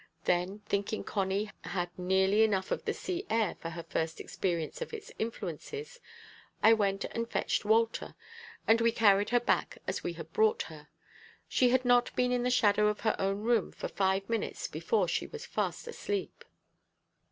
Then, 0.25 0.63
thinking 0.65 1.03
Connie 1.03 1.45
had 1.45 1.53
had 1.73 1.89
nearly 1.95 2.41
enough 2.41 2.71
of 2.71 2.85
the 2.85 2.91
sea 2.95 3.23
air 3.29 3.55
for 3.59 3.69
her 3.69 3.83
first 3.83 4.19
experience 4.19 4.81
of 4.81 4.95
its 4.95 5.11
influences, 5.19 5.99
I 6.63 6.73
went 6.73 7.05
and 7.11 7.29
fetched 7.29 7.65
Walter, 7.65 8.15
and 8.67 8.81
we 8.81 8.91
carried 8.91 9.29
her 9.29 9.39
back 9.39 9.77
as 9.85 10.03
we 10.03 10.13
had 10.13 10.33
brought 10.33 10.63
her. 10.63 10.87
She 11.47 11.69
had 11.69 11.85
not 11.85 12.15
been 12.15 12.31
in 12.31 12.41
the 12.41 12.49
shadow 12.49 12.87
of 12.87 13.01
her 13.01 13.15
own 13.19 13.41
room 13.43 13.71
for 13.71 13.87
five 13.89 14.27
minutes 14.27 14.67
before 14.67 15.07
she 15.07 15.27
was 15.27 15.45
fast 15.45 15.87
asleep. 15.87 16.45